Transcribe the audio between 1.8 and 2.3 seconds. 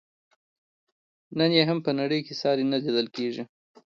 په نړۍ